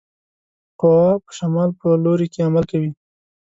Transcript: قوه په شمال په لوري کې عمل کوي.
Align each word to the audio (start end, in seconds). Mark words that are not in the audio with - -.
قوه 0.79 1.09
په 1.23 1.31
شمال 1.37 1.69
په 1.79 1.87
لوري 2.03 2.27
کې 2.33 2.45
عمل 2.47 2.63
کوي. 2.71 2.91